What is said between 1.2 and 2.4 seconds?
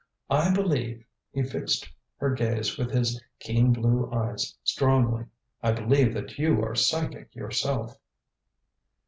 he fixed her